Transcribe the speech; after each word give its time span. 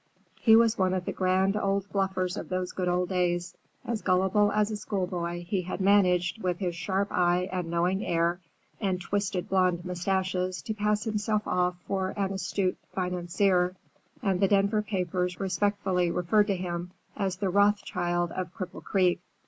He 0.39 0.55
was 0.55 0.79
one 0.79 0.95
of 0.95 1.05
the 1.05 1.11
grand 1.13 1.55
old 1.55 1.87
bluffers 1.91 2.35
of 2.35 2.49
those 2.49 2.71
good 2.71 2.87
old 2.87 3.09
days. 3.09 3.55
As 3.85 4.01
gullible 4.01 4.51
as 4.51 4.71
a 4.71 4.75
schoolboy, 4.75 5.43
he 5.45 5.61
had 5.61 5.79
managed, 5.79 6.41
with 6.41 6.57
his 6.57 6.75
sharp 6.75 7.09
eye 7.11 7.47
and 7.51 7.69
knowing 7.69 8.03
air 8.03 8.39
and 8.79 8.99
twisted 8.99 9.47
blond 9.47 9.85
mustaches, 9.85 10.63
to 10.63 10.73
pass 10.73 11.03
himself 11.03 11.43
off 11.45 11.75
for 11.87 12.15
an 12.17 12.33
astute 12.33 12.79
financier, 12.95 13.75
and 14.23 14.39
the 14.39 14.47
Denver 14.47 14.81
papers 14.81 15.39
respectfully 15.39 16.09
referred 16.09 16.47
to 16.47 16.55
him 16.55 16.89
as 17.15 17.35
the 17.35 17.51
Rothschild 17.51 18.31
of 18.31 18.51
Cripple 18.55 18.83
Creek. 18.83 19.19